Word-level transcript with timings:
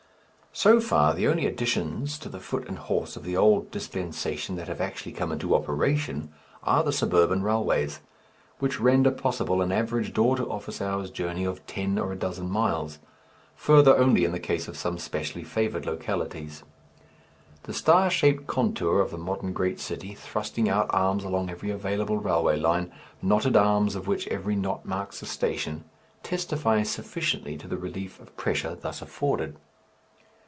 So 0.53 0.81
far 0.81 1.13
the 1.13 1.29
only 1.29 1.45
additions 1.45 2.19
to 2.19 2.27
the 2.27 2.41
foot 2.41 2.67
and 2.67 2.77
horse 2.77 3.15
of 3.15 3.23
the 3.23 3.37
old 3.37 3.71
dispensation 3.71 4.57
that 4.57 4.67
have 4.67 4.81
actually 4.81 5.13
come 5.13 5.31
into 5.31 5.55
operation, 5.55 6.29
are 6.61 6.83
the 6.83 6.91
suburban 6.91 7.41
railways, 7.41 8.01
which 8.59 8.77
render 8.77 9.11
possible 9.11 9.61
an 9.61 9.71
average 9.71 10.11
door 10.13 10.35
to 10.35 10.49
office 10.51 10.81
hour's 10.81 11.09
journey 11.09 11.45
of 11.45 11.65
ten 11.67 11.97
or 11.97 12.11
a 12.11 12.17
dozen 12.17 12.49
miles 12.49 12.99
further 13.55 13.97
only 13.97 14.25
in 14.25 14.33
the 14.33 14.41
case 14.41 14.67
of 14.67 14.75
some 14.77 14.97
specially 14.97 15.45
favoured 15.45 15.85
localities. 15.85 16.63
The 17.63 17.73
star 17.73 18.09
shaped 18.09 18.45
contour 18.45 18.99
of 18.99 19.11
the 19.11 19.17
modern 19.17 19.53
great 19.53 19.79
city, 19.79 20.15
thrusting 20.15 20.67
out 20.67 20.87
arms 20.89 21.23
along 21.23 21.49
every 21.49 21.69
available 21.69 22.17
railway 22.17 22.59
line, 22.59 22.91
knotted 23.21 23.55
arms 23.55 23.95
of 23.95 24.05
which 24.05 24.27
every 24.27 24.57
knot 24.57 24.85
marks 24.85 25.21
a 25.21 25.25
station, 25.25 25.85
testify 26.23 26.83
sufficiently 26.83 27.55
to 27.57 27.69
the 27.69 27.77
relief 27.77 28.19
of 28.19 28.35
pressure 28.35 28.75
thus 28.75 29.01
afforded. 29.01 29.55